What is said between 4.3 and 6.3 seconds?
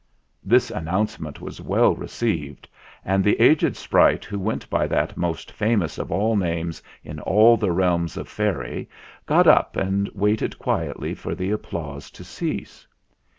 went by that most famous of